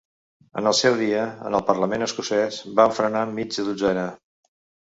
[0.61, 4.09] En el seu dia, en el parlament escocès vam frenar mitja dotzena.